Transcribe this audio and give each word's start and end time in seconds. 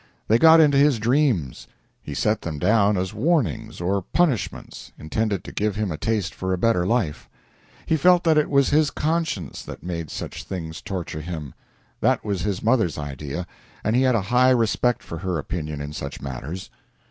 They 0.27 0.39
got 0.39 0.59
into 0.59 0.79
his 0.79 0.97
dreams. 0.97 1.67
He 2.01 2.15
set 2.15 2.41
them 2.41 2.57
down 2.57 2.97
as 2.97 3.13
warnings, 3.13 3.79
or 3.79 4.01
punishments, 4.01 4.91
intended 4.97 5.43
to 5.43 5.51
give 5.51 5.75
him 5.75 5.91
a 5.91 5.97
taste 5.97 6.33
for 6.33 6.53
a 6.53 6.57
better 6.57 6.87
life. 6.87 7.29
He 7.85 7.97
felt 7.97 8.23
that 8.23 8.35
it 8.35 8.49
was 8.49 8.71
his 8.71 8.89
conscience 8.89 9.61
that 9.61 9.83
made 9.83 10.09
such 10.09 10.43
things 10.43 10.81
torture 10.81 11.21
him. 11.21 11.53
That 11.99 12.25
was 12.25 12.41
his 12.41 12.63
mother's 12.63 12.97
idea, 12.97 13.45
and 13.83 13.95
he 13.95 14.01
had 14.01 14.15
a 14.15 14.21
high 14.33 14.49
respect 14.49 15.03
for 15.03 15.19
her 15.19 15.37
opinion 15.37 15.81
in 15.81 15.93
such 15.93 16.19
matters. 16.19 16.71